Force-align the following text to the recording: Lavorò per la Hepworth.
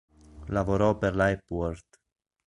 Lavorò 0.47 0.97
per 0.97 1.15
la 1.15 1.29
Hepworth. 1.29 1.99